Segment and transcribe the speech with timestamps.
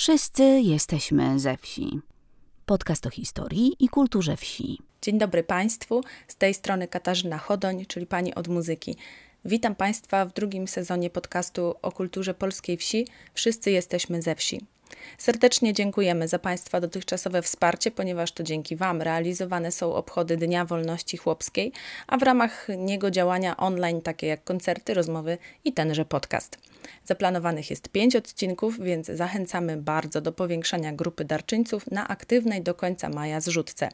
[0.00, 2.00] Wszyscy jesteśmy ze wsi.
[2.66, 4.78] Podcast o historii i kulturze wsi.
[5.02, 8.96] Dzień dobry Państwu, z tej strony Katarzyna Chodoń, czyli Pani od Muzyki.
[9.44, 13.06] Witam Państwa w drugim sezonie podcastu o kulturze polskiej wsi.
[13.34, 14.60] Wszyscy jesteśmy ze wsi.
[15.18, 21.16] Serdecznie dziękujemy za Państwa dotychczasowe wsparcie, ponieważ to dzięki Wam realizowane są obchody Dnia Wolności
[21.16, 21.72] Chłopskiej,
[22.06, 26.58] a w ramach niego działania online, takie jak koncerty, rozmowy i tenże podcast.
[27.04, 33.08] Zaplanowanych jest pięć odcinków, więc zachęcamy bardzo do powiększania grupy darczyńców na aktywnej do końca
[33.08, 33.88] maja zrzutce.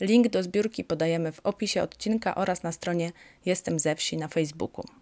[0.00, 3.12] Link do zbiórki podajemy w opisie odcinka oraz na stronie
[3.46, 5.01] Jestem ze wsi na Facebooku.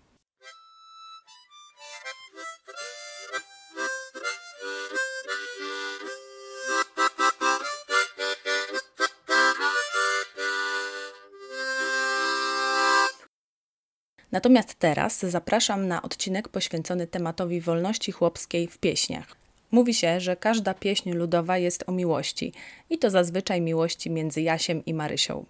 [14.32, 19.26] Natomiast teraz zapraszam na odcinek poświęcony tematowi wolności chłopskiej w pieśniach.
[19.70, 22.52] Mówi się, że każda pieśń ludowa jest o miłości
[22.90, 25.44] i to zazwyczaj miłości między Jasiem i Marysią.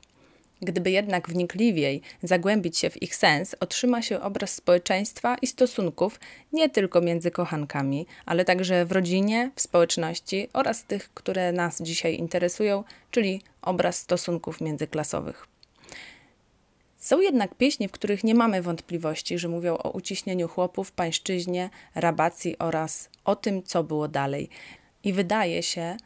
[0.62, 6.20] Gdyby jednak wnikliwiej zagłębić się w ich sens, otrzyma się obraz społeczeństwa i stosunków
[6.52, 12.16] nie tylko między kochankami, ale także w rodzinie, w społeczności oraz tych, które nas dzisiaj
[12.16, 15.46] interesują, czyli obraz stosunków międzyklasowych.
[17.00, 22.58] Są jednak pieśni, w których nie mamy wątpliwości, że mówią o uciśnieniu chłopów, pańszczyźnie, rabacji
[22.58, 24.48] oraz o tym, co było dalej.
[25.04, 25.96] I wydaje się,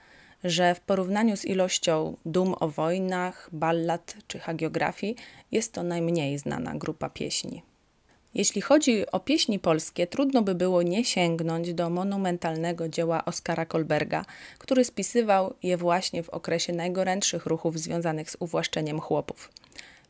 [0.45, 5.17] że w porównaniu z ilością dum o wojnach, ballad czy hagiografii
[5.53, 7.63] jest to najmniej znana grupa pieśni.
[8.35, 14.25] Jeśli chodzi o pieśni polskie, trudno by było nie sięgnąć do monumentalnego dzieła Oskara Kolberga,
[14.59, 19.51] który spisywał je właśnie w okresie najgorętszych ruchów związanych z uwłaszczeniem chłopów.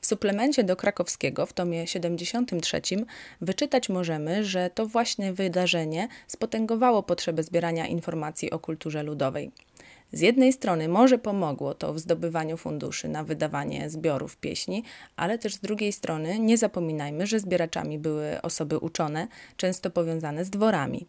[0.05, 2.81] W suplemencie do krakowskiego w tomie 73
[3.41, 9.51] wyczytać możemy, że to właśnie wydarzenie spotęgowało potrzebę zbierania informacji o kulturze ludowej.
[10.13, 14.83] Z jednej strony może pomogło to w zdobywaniu funduszy na wydawanie zbiorów pieśni,
[15.17, 20.51] ale też z drugiej strony nie zapominajmy, że zbieraczami były osoby uczone, często powiązane z
[20.51, 21.07] dworami.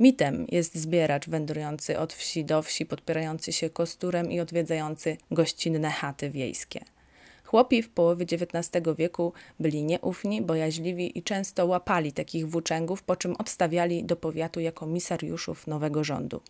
[0.00, 6.30] Mitem jest zbieracz wędrujący od wsi do wsi, podpierający się kosturem i odwiedzający gościnne chaty
[6.30, 6.93] wiejskie.
[7.54, 13.36] Chłopi w połowie XIX wieku byli nieufni, bojaźliwi i często łapali takich włóczęgów, po czym
[13.36, 16.40] odstawiali do powiatu jako misariuszów nowego rządu.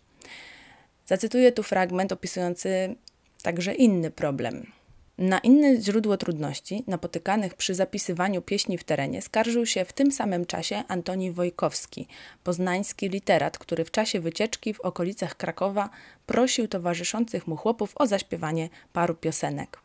[1.05, 2.95] Zacytuję tu fragment opisujący
[3.43, 4.71] także inny problem.
[5.17, 10.45] Na inne źródło trudności napotykanych przy zapisywaniu pieśni w terenie skarżył się w tym samym
[10.45, 12.07] czasie Antoni Wojkowski,
[12.43, 15.89] poznański literat, który w czasie wycieczki w okolicach Krakowa
[16.25, 19.84] prosił towarzyszących mu chłopów o zaśpiewanie paru piosenek.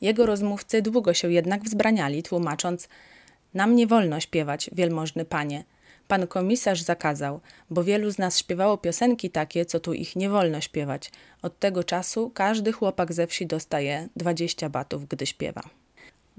[0.00, 2.88] Jego rozmówcy długo się jednak wzbraniali, tłumacząc:
[3.54, 5.64] Nam nie wolno śpiewać, wielmożny panie.
[6.08, 7.40] Pan komisarz zakazał,
[7.70, 11.10] bo wielu z nas śpiewało piosenki takie, co tu ich nie wolno śpiewać.
[11.42, 15.79] Od tego czasu każdy chłopak ze wsi dostaje 20 batów, gdy śpiewa.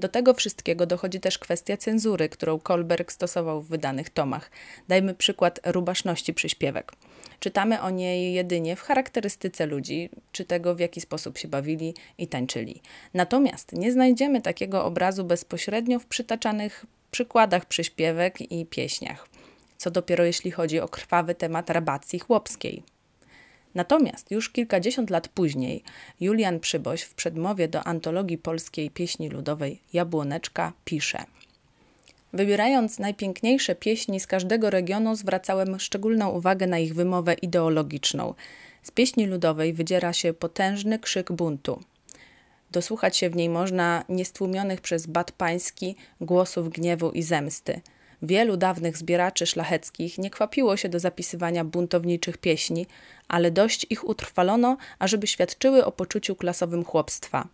[0.02, 4.52] Do tego wszystkiego dochodzi też kwestia cenzury, którą Kolberg stosował w wydanych tomach.
[4.88, 6.92] Dajmy przykład rubaszności przyśpiewek.
[7.40, 12.28] Czytamy o niej jedynie w charakterystyce ludzi, czy tego w jaki sposób się bawili i
[12.28, 12.82] tańczyli.
[13.14, 19.28] Natomiast nie znajdziemy takiego obrazu bezpośrednio w przytaczanych przykładach przyśpiewek i pieśniach.
[19.78, 22.84] Co dopiero jeśli chodzi o krwawy temat rabacji chłopskiej.
[23.76, 25.84] Natomiast już kilkadziesiąt lat później
[26.20, 31.24] Julian Przyboś w przedmowie do antologii polskiej pieśni ludowej Jabłoneczka pisze–
[32.34, 38.34] Wybierając najpiękniejsze pieśni z każdego regionu, zwracałem szczególną uwagę na ich wymowę ideologiczną.
[38.84, 41.80] Z pieśni ludowej wydziera się potężny krzyk buntu.
[42.72, 47.82] Dosłuchać się w niej można niestłumionych przez bat pański głosów gniewu i zemsty.
[48.22, 52.88] Wielu dawnych zbieraczy szlacheckich nie kwapiło się do zapisywania buntowniczych pieśni,
[53.28, 57.48] ale dość ich utrwalono, ażeby świadczyły o poczuciu klasowym chłopstwa.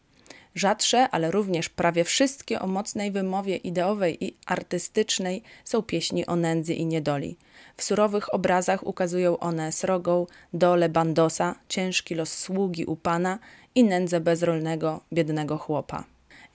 [0.56, 6.74] Rzadsze, ale również prawie wszystkie o mocnej wymowie ideowej i artystycznej są pieśni o nędzy
[6.74, 7.38] i niedoli.
[7.78, 13.40] W surowych obrazach ukazują one srogą, dole bandosa, ciężki los sługi u pana
[13.76, 16.04] i nędzę bezrolnego, biednego chłopa.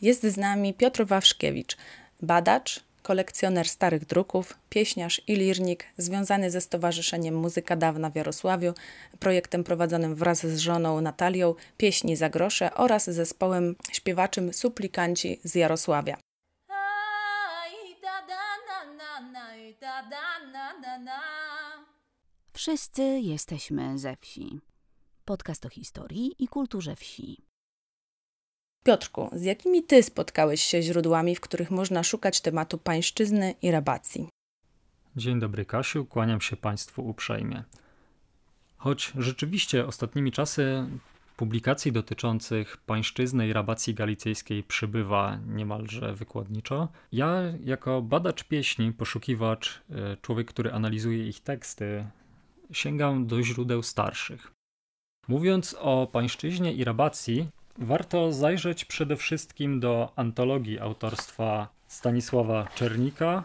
[0.02, 1.76] Jest z nami Piotr Wawrzkiewicz,
[2.22, 8.74] badacz, kolekcjoner starych druków, pieśniarz i lirnik, związany ze Stowarzyszeniem Muzyka Dawna w Jarosławiu,
[9.18, 16.16] projektem prowadzonym wraz z żoną Natalią Pieśni za grosze oraz zespołem śpiewaczym Suplikanci z Jarosławia.
[22.52, 24.60] Wszyscy jesteśmy ze wsi.
[25.24, 27.51] Podcast o historii i kulturze wsi.
[28.84, 34.28] Piotrku, z jakimi ty spotkałeś się źródłami, w których można szukać tematu pańszczyzny i rabacji?
[35.16, 37.62] Dzień dobry, Kasiu, kłaniam się Państwu uprzejmie.
[38.76, 40.86] Choć rzeczywiście ostatnimi czasy
[41.36, 46.88] publikacji dotyczących pańszczyzny i rabacji galicyjskiej przybywa niemalże wykładniczo.
[47.12, 52.06] Ja, jako badacz pieśni, poszukiwacz, e, człowiek, który analizuje ich teksty,
[52.72, 54.52] sięgam do źródeł starszych.
[55.28, 57.48] Mówiąc o pańszczyźnie i rabacji,
[57.78, 63.44] warto zajrzeć przede wszystkim do antologii autorstwa Stanisława Czernika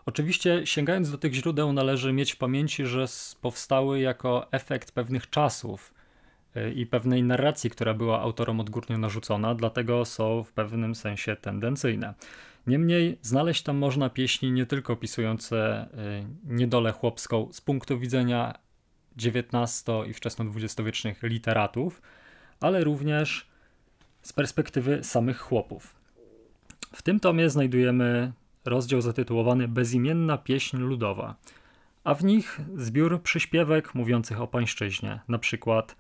[0.07, 3.07] Oczywiście, sięgając do tych źródeł, należy mieć w pamięci, że
[3.41, 5.95] powstały jako efekt pewnych czasów
[6.75, 12.15] i pewnej narracji, która była autorom odgórnie narzucona, dlatego są w pewnym sensie tendencyjne.
[12.67, 15.89] Niemniej znaleźć tam można pieśni nie tylko opisujące
[16.49, 18.55] y, niedolę chłopską z punktu widzenia
[19.17, 22.03] XIX i wczesno-dwudziestowiecznych literatów,
[22.61, 23.47] ale również
[24.23, 25.95] z perspektywy samych chłopów.
[26.95, 28.33] W tym tomie znajdujemy
[28.65, 31.37] rozdział zatytułowany Bezimienna pieśń ludowa,
[32.05, 35.97] a w nich zbiór przyśpiewek mówiących o pańszczyźnie, na przykład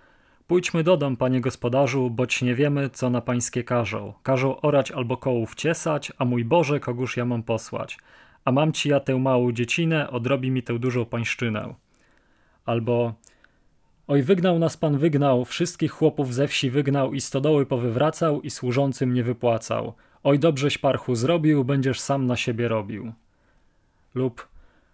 [0.50, 4.12] Pójdźmy do dom, panie gospodarzu, boć nie wiemy, co na pańskie każą.
[4.22, 7.98] Każą orać albo kołów ciesać, a mój Boże, kogóż ja mam posłać.
[8.44, 11.74] A mam ci ja tę małą dziecinę, odrobi mi tę dużą pańszczynę.
[12.66, 13.14] Albo
[14.08, 19.14] Oj, wygnał nas pan wygnał, wszystkich chłopów ze wsi wygnał i stodoły powywracał i służącym
[19.14, 19.92] nie wypłacał.
[20.22, 23.12] Oj, dobrześ parchu zrobił, będziesz sam na siebie robił.
[24.14, 24.48] Lub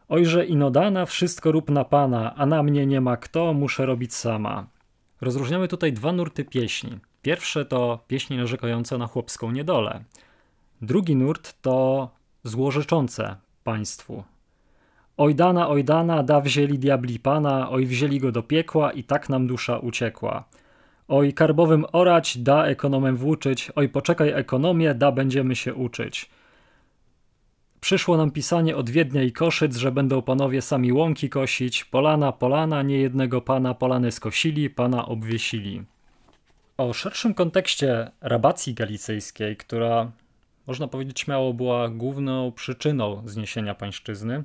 [0.08, 4.75] Ojże inodana, wszystko rób na pana, a na mnie nie ma kto, muszę robić sama.
[5.20, 6.98] Rozróżniamy tutaj dwa nurty pieśni.
[7.22, 10.04] Pierwsze to pieśni narzekające na chłopską niedolę.
[10.82, 12.10] Drugi nurt to
[12.44, 14.24] złorzeczące państwu.
[15.16, 19.28] Oj dana, oj dana, da wzięli diabli pana, oj wzięli go do piekła i tak
[19.28, 20.44] nam dusza uciekła.
[21.08, 26.30] Oj karbowym orać, da ekonomem włóczyć, oj poczekaj ekonomię, da będziemy się uczyć.
[27.86, 31.84] Przyszło nam pisanie od Wiednia i Koszyc, że będą panowie sami łąki kosić.
[31.84, 35.84] Polana, polana, nie jednego pana polany skosili, pana obwiesili.
[36.76, 40.10] O szerszym kontekście rabacji galicyjskiej, która
[40.66, 44.44] można powiedzieć śmiało była główną przyczyną zniesienia pańszczyzny,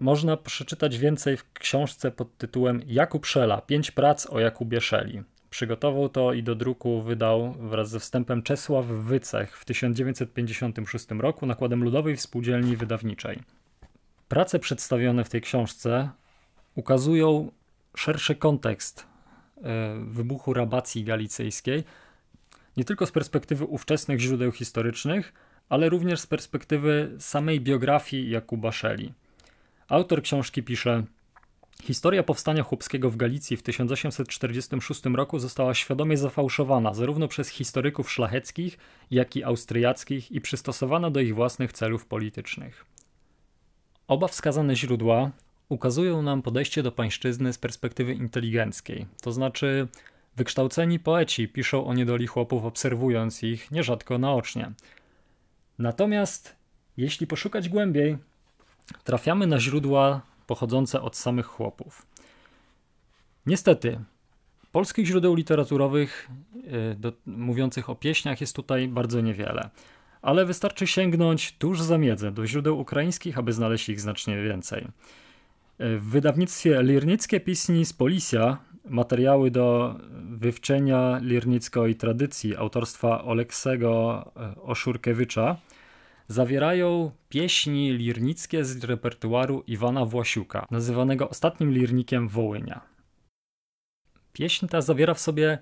[0.00, 5.22] można przeczytać więcej w książce pod tytułem Jakub Szela, pięć prac o Jakubie Szeli.
[5.50, 11.84] Przygotował to i do druku wydał wraz ze wstępem Czesław Wycech w 1956 roku nakładem
[11.84, 13.40] Ludowej Współdzielni Wydawniczej.
[14.28, 16.10] Prace przedstawione w tej książce
[16.74, 17.52] ukazują
[17.96, 19.06] szerszy kontekst
[19.62, 21.84] e, wybuchu rabacji galicyjskiej,
[22.76, 25.32] nie tylko z perspektywy ówczesnych źródeł historycznych,
[25.68, 29.12] ale również z perspektywy samej biografii Jakuba Szeli.
[29.88, 31.04] Autor książki pisze:
[31.82, 38.78] Historia powstania chłopskiego w Galicji w 1846 roku została świadomie zafałszowana zarówno przez historyków szlacheckich,
[39.10, 42.84] jak i austriackich i przystosowana do ich własnych celów politycznych.
[44.08, 45.30] Oba wskazane źródła
[45.68, 49.88] ukazują nam podejście do pańszczyzny z perspektywy inteligenckiej, to znaczy
[50.36, 54.72] wykształceni poeci piszą o niedoli chłopów obserwując ich nierzadko naocznie.
[55.78, 56.56] Natomiast
[56.96, 58.18] jeśli poszukać głębiej,
[59.04, 62.06] trafiamy na źródła pochodzące od samych chłopów.
[63.46, 64.00] Niestety,
[64.72, 66.28] polskich źródeł literaturowych
[66.92, 69.70] y, do, mówiących o pieśniach jest tutaj bardzo niewiele,
[70.22, 74.82] ale wystarczy sięgnąć tuż za miedzę do źródeł ukraińskich, aby znaleźć ich znacznie więcej.
[75.80, 79.96] Y, w wydawnictwie Lirnickie Pisni z Policja materiały do
[80.30, 84.24] wywczenia lirnickiej tradycji autorstwa Oleksego
[84.56, 85.56] y, Oszurkiewicza
[86.30, 92.80] zawierają pieśni lirnickie z repertuaru Iwana Własiuka, nazywanego ostatnim lirnikiem Wołynia.
[94.32, 95.58] Pieśń ta zawiera w sobie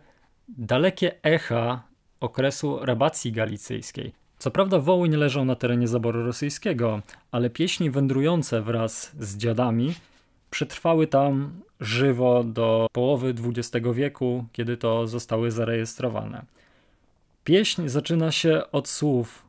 [0.48, 1.82] dalekie echa
[2.20, 4.12] okresu rabacji galicyjskiej.
[4.38, 9.94] Co prawda Wołyń leżał na terenie zaboru rosyjskiego, ale pieśni wędrujące wraz z dziadami
[10.50, 16.42] przetrwały tam żywo do połowy XX wieku, kiedy to zostały zarejestrowane.
[17.44, 19.47] Pieśń zaczyna się od słów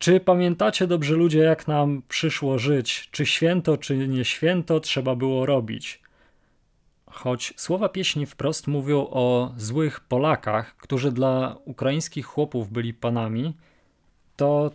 [0.00, 3.08] czy pamiętacie dobrze ludzie, jak nam przyszło żyć?
[3.10, 6.02] Czy święto, czy nie święto trzeba było robić?
[7.10, 13.56] Choć słowa pieśni wprost mówią o złych Polakach, którzy dla ukraińskich chłopów byli panami,
[14.36, 14.70] to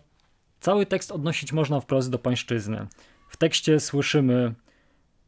[0.59, 2.87] cały tekst odnosić można wprost do pańszczyzny.
[3.29, 4.53] W tekście słyszymy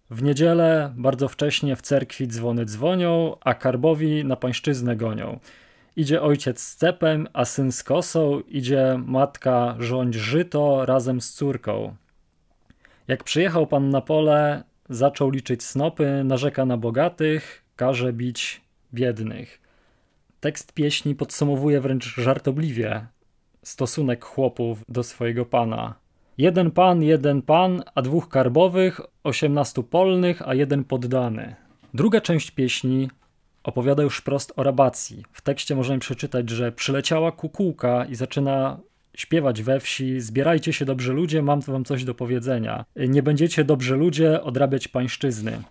[0.09, 5.39] w niedzielę bardzo wcześnie w cerkwi dzwony dzwonią, a karbowi na pańszczyznę gonią.
[5.97, 11.95] Idzie ojciec z cepem, a syn z kosą, idzie matka rządź żyto razem z córką.
[13.07, 18.61] Jak przyjechał pan na pole, zaczął liczyć snopy, narzeka na bogatych, każe bić
[18.93, 19.61] biednych.
[20.39, 23.07] Tekst pieśni podsumowuje wręcz żartobliwie
[23.63, 25.95] stosunek chłopów do swojego pana.
[26.37, 31.55] Jeden pan, jeden pan, a dwóch karbowych, osiemnastu polnych, a jeden poddany.
[31.93, 33.09] Druga część pieśni
[33.67, 35.23] opowiada już wprost o rabacji.
[35.31, 38.79] W tekście możemy przeczytać, że przyleciała kukułka i zaczyna
[39.15, 42.85] śpiewać we wsi: Zbierajcie się dobrze ludzie, mam wam coś do powiedzenia.
[42.95, 45.61] Nie będziecie dobrze ludzie odrabiać pańszczyzny.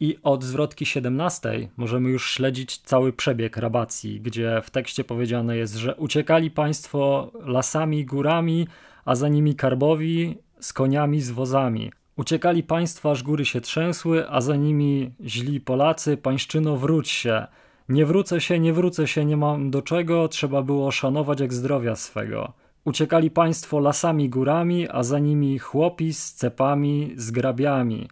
[0.00, 5.74] I od zwrotki 17 możemy już śledzić cały przebieg rabacji, gdzie w tekście powiedziane jest,
[5.74, 8.68] że uciekali państwo lasami, górami,
[9.04, 11.90] a za nimi karbowi z koniami, z wozami.
[12.16, 17.46] Uciekali państwo, aż góry się trzęsły, a za nimi źli Polacy, pańszczyno wróć się.
[17.88, 21.96] Nie wrócę się, nie wrócę się, nie mam do czego, trzeba było szanować jak zdrowia
[21.96, 22.52] swego.
[22.84, 28.08] Uciekali państwo lasami, górami, a za nimi chłopi z cepami, z grabiami.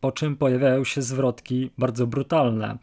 [0.00, 2.78] Po czym pojawiają się zwrotki bardzo brutalne.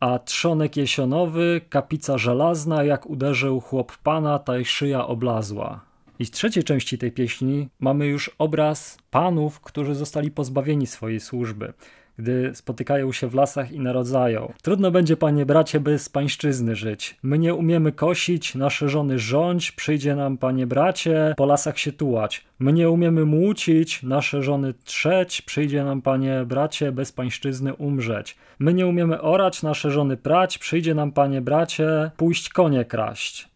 [0.00, 5.89] A trzonek jesionowy, kapica żelazna, jak uderzył chłop pana, taj szyja oblazła.
[6.20, 11.72] I w trzeciej części tej pieśni mamy już obraz panów, którzy zostali pozbawieni swojej służby
[12.18, 14.52] gdy spotykają się w lasach i narodzają.
[14.62, 17.16] Trudno będzie, panie bracie, bez pańszczyzny żyć.
[17.22, 22.44] My nie umiemy kosić, nasze żony rządź, przyjdzie nam, panie bracie, po lasach się tułać.
[22.58, 28.36] My nie umiemy młócić, nasze żony trzeć, przyjdzie nam, panie bracie, bez pańszczyzny umrzeć.
[28.58, 33.49] My nie umiemy orać, nasze żony prać, przyjdzie nam, panie bracie, pójść konie kraść.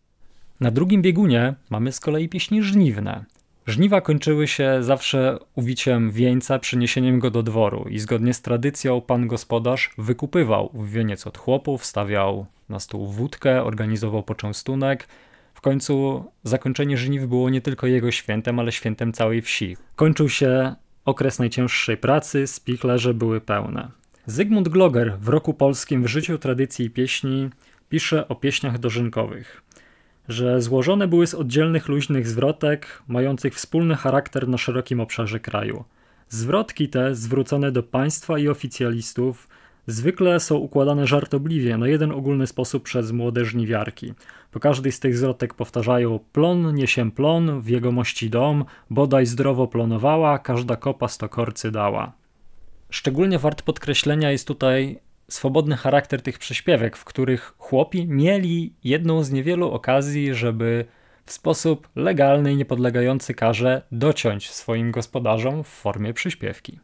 [0.60, 3.24] Na drugim biegunie mamy z kolei pieśni żniwne.
[3.66, 9.26] Żniwa kończyły się zawsze uwiciem wieńca, przyniesieniem go do dworu i zgodnie z tradycją pan
[9.26, 15.08] gospodarz wykupywał wieniec od chłopów, stawiał na stół wódkę, organizował poczęstunek.
[15.54, 19.76] W końcu zakończenie żniw było nie tylko jego świętem, ale świętem całej wsi.
[19.96, 23.90] Kończył się okres najcięższej pracy, spichlerze były pełne.
[24.26, 27.50] Zygmunt Gloger w roku polskim w życiu tradycji pieśni
[27.88, 29.62] pisze o pieśniach dożynkowych
[30.28, 35.84] że złożone były z oddzielnych luźnych zwrotek, mających wspólny charakter na szerokim obszarze kraju.
[36.28, 39.48] Zwrotki te, zwrócone do państwa i oficjalistów,
[39.86, 44.14] zwykle są układane żartobliwie na jeden ogólny sposób przez młode żniwiarki.
[44.50, 50.38] Po każdej z tych zwrotek powtarzają plon niesie plon, w jegomości dom, bodaj zdrowo plonowała,
[50.38, 52.12] każda kopa sto korcy dała.
[52.90, 59.30] Szczególnie wart podkreślenia jest tutaj swobodny charakter tych przyśpiewek, w których chłopi mieli jedną z
[59.30, 60.84] niewielu okazji, żeby
[61.26, 66.78] w sposób legalny i niepodlegający karze dociąć swoim gospodarzom w formie przyśpiewki.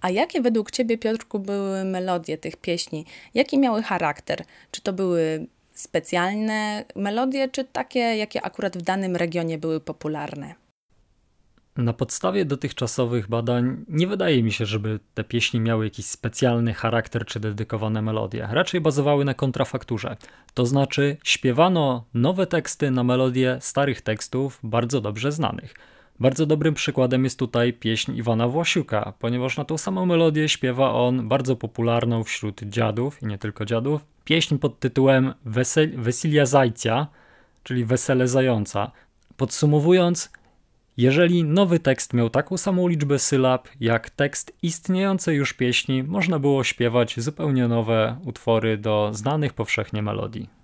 [0.00, 3.06] A jakie według Ciebie, Piotrku, były melodie tych pieśni?
[3.34, 4.44] Jaki miały charakter?
[4.70, 10.61] Czy to były specjalne melodie, czy takie, jakie akurat w danym regionie były popularne?
[11.76, 17.26] Na podstawie dotychczasowych badań nie wydaje mi się, żeby te pieśni miały jakiś specjalny charakter
[17.26, 18.48] czy dedykowane melodie.
[18.50, 20.16] Raczej bazowały na kontrafakturze.
[20.54, 25.74] To znaczy, śpiewano nowe teksty na melodie starych tekstów bardzo dobrze znanych.
[26.20, 31.28] Bardzo dobrym przykładem jest tutaj pieśń Iwana Własiuka, ponieważ na tą samą melodię śpiewa on
[31.28, 37.06] bardzo popularną wśród dziadów i nie tylko dziadów pieśń pod tytułem Wesel Wesilia Zajcia,
[37.62, 38.90] czyli Wesele Zająca.
[39.36, 40.32] Podsumowując,
[40.96, 46.64] jeżeli nowy tekst miał taką samą liczbę sylab jak tekst istniejącej już pieśni, można było
[46.64, 50.61] śpiewać zupełnie nowe utwory do znanych powszechnie melodii.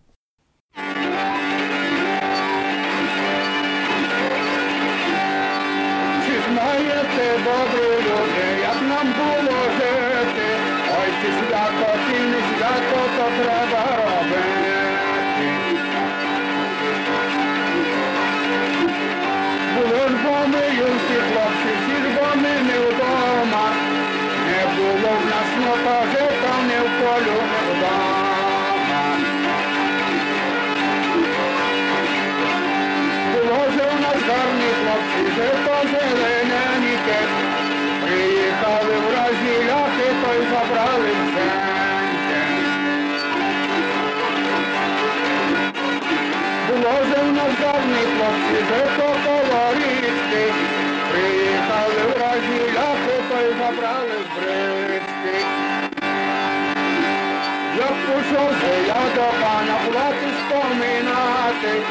[58.35, 61.83] se autopan ja ulatus kombinaate.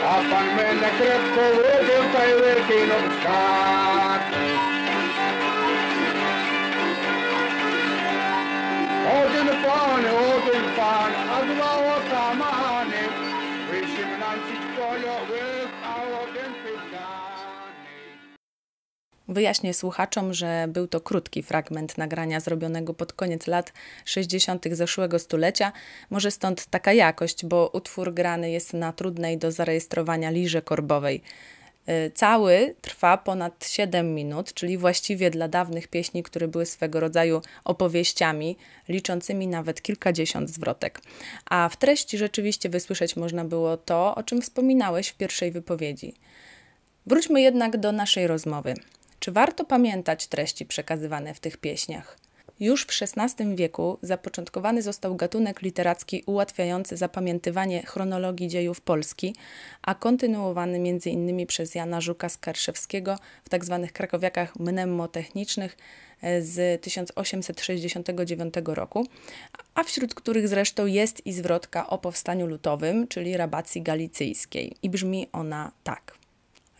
[0.00, 3.18] Kapan mennä kreppo vuotilta yökin on
[19.28, 23.72] Wyjaśnię słuchaczom, że był to krótki fragment nagrania zrobionego pod koniec lat
[24.04, 24.64] 60.
[24.72, 25.72] zeszłego stulecia.
[26.10, 31.22] Może stąd taka jakość, bo utwór grany jest na trudnej do zarejestrowania lirze korbowej.
[31.88, 37.42] Y, cały trwa ponad 7 minut, czyli właściwie dla dawnych pieśni, które były swego rodzaju
[37.64, 38.56] opowieściami,
[38.88, 41.00] liczącymi nawet kilkadziesiąt zwrotek.
[41.50, 46.14] A w treści rzeczywiście wysłyszeć można było to, o czym wspominałeś w pierwszej wypowiedzi.
[47.06, 48.74] Wróćmy jednak do naszej rozmowy.
[49.20, 52.18] Czy warto pamiętać treści przekazywane w tych pieśniach?
[52.60, 59.34] Już w XVI wieku zapoczątkowany został gatunek literacki ułatwiający zapamiętywanie chronologii dziejów Polski,
[59.82, 61.46] a kontynuowany m.in.
[61.46, 63.80] przez Jana Żuka Skarszewskiego w tzw.
[63.82, 65.76] Tak krakowiakach mnemotechnicznych
[66.22, 69.06] e, z 1869 roku,
[69.74, 74.76] a wśród których zresztą jest i zwrotka o powstaniu lutowym, czyli rabacji galicyjskiej.
[74.82, 76.17] I brzmi ona tak.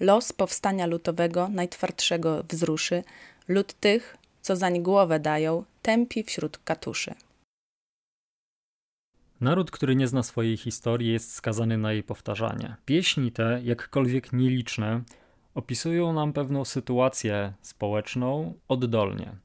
[0.00, 3.04] Los powstania lutowego najtwardszego wzruszy,
[3.48, 7.14] lud tych, co zań głowę dają, tępi wśród katuszy.
[9.40, 12.76] Naród, który nie zna swojej historii, jest skazany na jej powtarzanie.
[12.84, 15.02] Pieśni te, jakkolwiek nieliczne,
[15.54, 19.36] opisują nam pewną sytuację społeczną oddolnie.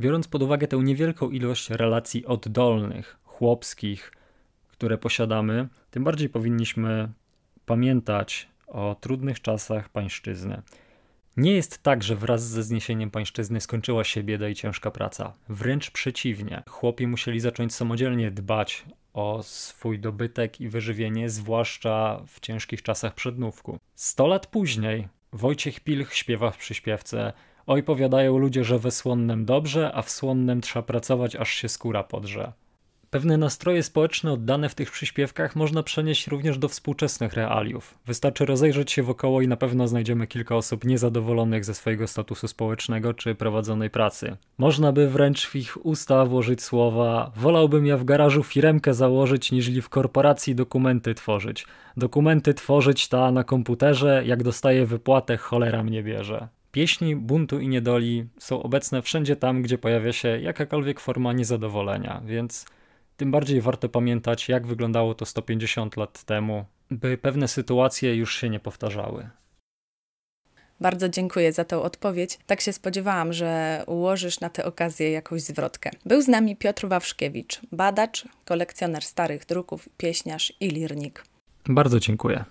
[0.00, 4.12] Biorąc pod uwagę tę niewielką ilość relacji oddolnych, chłopskich,
[4.68, 7.08] które posiadamy, tym bardziej powinniśmy
[7.66, 10.62] pamiętać o trudnych czasach pańszczyzny.
[11.36, 15.32] Nie jest tak, że wraz ze zniesieniem pańszczyzny skończyła się bieda i ciężka praca.
[15.48, 16.62] Wręcz przeciwnie.
[16.68, 23.78] Chłopi musieli zacząć samodzielnie dbać o swój dobytek i wyżywienie, zwłaszcza w ciężkich czasach przednówku.
[23.94, 27.32] Sto lat później Wojciech Pilch śpiewa w przyśpiewce
[27.66, 32.02] Oj, powiadają ludzie, że we słonnem dobrze, a w słonnem trzeba pracować, aż się skóra
[32.02, 32.52] podrze.
[33.10, 37.98] Pewne nastroje społeczne oddane w tych przyśpiewkach można przenieść również do współczesnych realiów.
[38.06, 43.14] Wystarczy rozejrzeć się wokoło i na pewno znajdziemy kilka osób niezadowolonych ze swojego statusu społecznego
[43.14, 44.36] czy prowadzonej pracy.
[44.58, 49.70] Można by wręcz w ich usta włożyć słowa: Wolałbym ja w garażu firemkę założyć, niż
[49.70, 51.66] w korporacji dokumenty tworzyć.
[51.96, 56.48] Dokumenty tworzyć ta na komputerze, jak dostaję wypłatę, cholera mnie bierze.
[56.72, 62.66] Pieśni buntu i niedoli są obecne wszędzie tam, gdzie pojawia się jakakolwiek forma niezadowolenia, więc
[63.20, 68.50] tym bardziej warto pamiętać, jak wyglądało to 150 lat temu, by pewne sytuacje już się
[68.50, 69.30] nie powtarzały.
[70.80, 72.38] Bardzo dziękuję za tę odpowiedź.
[72.46, 75.90] Tak się spodziewałam, że ułożysz na tę okazję jakąś zwrotkę.
[76.06, 81.24] Był z nami Piotr Wawrzkiewicz, badacz, kolekcjoner starych druków, pieśniarz i lirnik.
[81.68, 82.44] Bardzo dziękuję.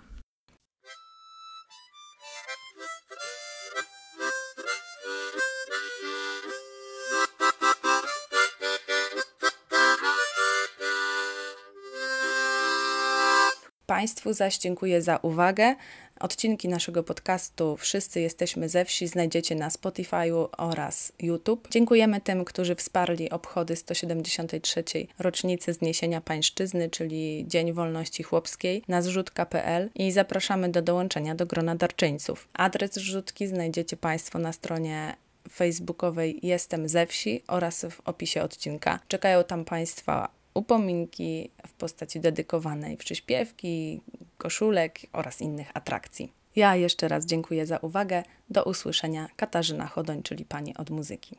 [13.90, 15.76] Państwu zaś dziękuję za uwagę.
[16.20, 21.68] Odcinki naszego podcastu Wszyscy jesteśmy ze wsi znajdziecie na Spotify'u oraz YouTube.
[21.72, 24.84] Dziękujemy tym, którzy wsparli obchody 173.
[25.20, 31.76] rocznicy zniesienia pańszczyzny, czyli Dzień Wolności Chłopskiej na zrzutka.pl i zapraszamy do dołączenia do grona
[31.76, 32.48] darczyńców.
[32.54, 35.16] Adres zrzutki znajdziecie Państwo na stronie
[35.52, 39.00] facebookowej Jestem ze wsi oraz w opisie odcinka.
[39.08, 44.02] Czekają tam Państwa upominki w postaci dedykowanej przyśpiewki,
[44.38, 46.34] koszulek oraz innych atrakcji.
[46.56, 48.24] Ja jeszcze raz dziękuję za uwagę.
[48.50, 49.28] Do usłyszenia.
[49.36, 51.36] Katarzyna Chodoń, czyli Pani od muzyki.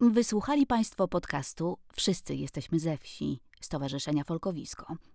[0.00, 4.96] Wysłuchali Państwo podcastu Wszyscy jesteśmy ze wsi Stowarzyszenia Folkowisko.